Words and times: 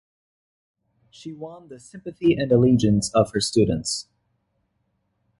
She 1.11 1.31
won 1.31 1.67
the 1.67 1.79
"sympathy 1.79 2.33
and 2.33 2.51
allegiance" 2.51 3.11
of 3.13 3.31
her 3.33 3.39
students. 3.39 4.07